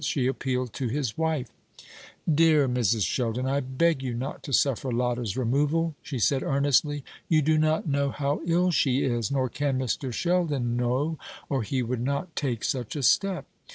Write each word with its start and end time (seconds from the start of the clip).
She 0.03 0.25
appealed 0.25 0.73
to 0.73 0.87
his 0.87 1.15
wife. 1.15 1.51
"Dear 2.27 2.67
Mrs. 2.67 3.05
Sheldon, 3.05 3.45
I 3.45 3.59
beg 3.59 4.01
you 4.01 4.15
not 4.15 4.41
to 4.45 4.51
suffer 4.51 4.91
Lotta's 4.91 5.37
removal," 5.37 5.93
she 6.01 6.17
said 6.17 6.41
earnestly. 6.41 7.03
"You 7.29 7.43
do 7.43 7.59
not 7.59 7.87
know 7.87 8.09
how 8.09 8.41
ill 8.47 8.71
she 8.71 9.03
is 9.03 9.29
nor 9.29 9.47
can 9.47 9.77
Mr. 9.77 10.11
Sheldon 10.11 10.75
know, 10.75 11.19
or 11.49 11.61
he 11.61 11.83
would 11.83 12.01
not 12.01 12.35
take 12.35 12.63
such 12.63 12.95
a 12.95 13.03
step. 13.03 13.45